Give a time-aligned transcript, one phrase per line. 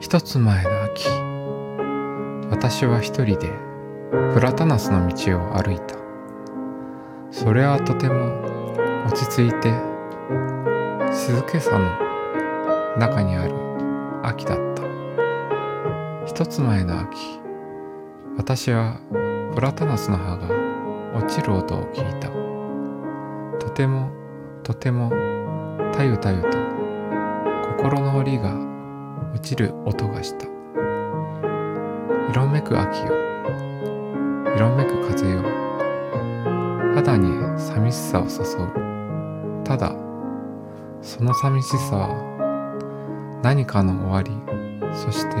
[0.00, 1.08] 一つ前の秋。
[2.50, 3.50] 私は一人で
[4.32, 5.96] プラタナスの道を歩いた。
[7.32, 8.40] それはとても
[9.06, 9.72] 落ち着いて
[11.12, 13.54] 静けさの中にある
[14.22, 14.84] 秋だった。
[16.26, 17.40] 一つ前の秋
[18.36, 19.00] 私は
[19.52, 22.30] プラタナスの葉が落ちる音を聞いた。
[23.58, 24.12] とても
[24.62, 25.10] とても
[25.92, 26.48] たゆたゆと
[27.76, 28.67] 心の檻が
[29.34, 30.46] 落ちる音がした。
[32.30, 33.12] 色めく秋よ
[34.54, 35.42] 色めく風よ
[36.94, 38.30] 肌に寂しさを誘
[38.64, 39.64] う。
[39.64, 39.94] ただ
[41.00, 44.30] その寂しさは何かの終わり
[44.94, 45.36] そして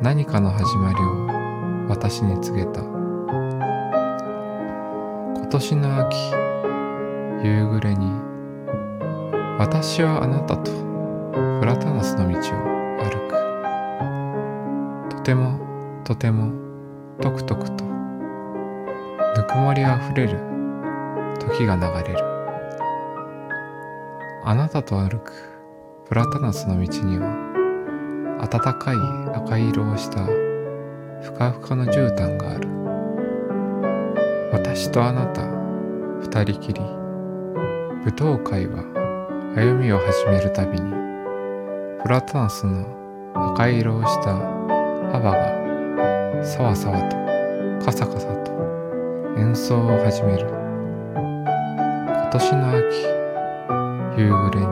[0.00, 2.80] 何かの始まりを私に告げた。
[5.36, 6.16] 今年の秋
[7.44, 8.06] 夕暮れに
[9.58, 10.89] 私はあなたと
[11.60, 12.40] プラタナスの道を
[13.04, 13.10] 歩
[15.10, 15.14] く。
[15.14, 15.60] とても
[16.04, 16.54] とても
[17.20, 20.38] とくとくとぬくもりあふれる
[21.38, 22.24] 時が流れる。
[24.42, 25.34] あなたと歩く
[26.08, 27.28] プラタナスの道には
[28.50, 28.96] 暖かい
[29.36, 32.70] 赤い色をしたふかふかの絨毯がある。
[34.50, 35.42] 私とあなた
[36.22, 38.82] 二人きり舞踏会は
[39.54, 41.09] 歩みを始めるたびに
[42.02, 42.86] プラタナスの
[43.52, 44.34] 赤色をした
[45.12, 47.16] 幅がさわさわと
[47.84, 48.52] カサカサと
[49.36, 50.46] 演奏を始める。
[51.14, 52.78] 今年の秋
[54.18, 54.66] 夕暮れに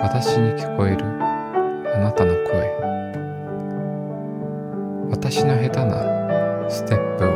[0.00, 2.70] 私に聞こえるあなたの声。
[5.10, 7.32] 私の下手なステップを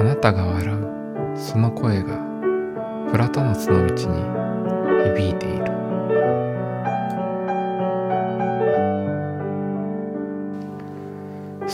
[0.00, 0.78] あなたが笑う
[1.38, 2.18] その声が
[3.12, 4.18] プラトナスの道に
[5.16, 5.61] 響いている。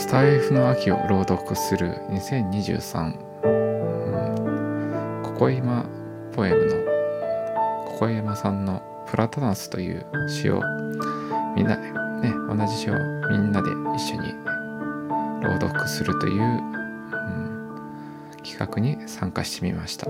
[0.09, 5.85] スタイフの秋を朗読する2023、うん、ココイマ
[6.33, 6.71] ポエムの
[7.85, 10.63] ココイマさんの「プラトナス」という詩を
[11.55, 12.95] みんなね同じ詩を
[13.29, 14.33] みんなで一緒に
[15.43, 17.77] 朗読するという、うん、
[18.43, 20.09] 企画に参加してみました。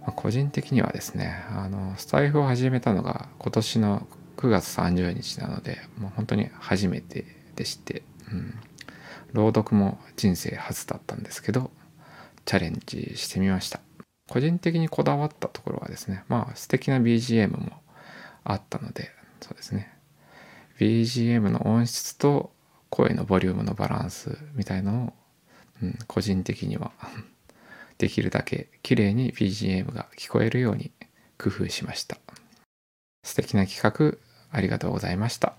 [0.00, 4.08] まあ、個人的にはですねあのスタイフを始めたのが今年の
[4.40, 8.02] 9月30日なのでもう本当に初めてでして、
[8.32, 8.54] うん、
[9.34, 11.70] 朗読も人生初だったんですけど
[12.46, 13.80] チャレンジしてみました。
[14.30, 17.82] 個人的にこだわったところはですねまあ素敵な BGM も
[18.44, 19.92] あったのでそうですね。
[20.78, 22.50] BGM の音質と
[22.88, 25.12] 声のボリュームのバランスみたいなのを、
[25.82, 26.92] うん、個人的には
[27.98, 30.92] できるだけ綺麗に BGM が聞こえるように
[31.36, 32.16] 工夫しました。
[33.22, 35.54] 素敵な企画ありがとうございました。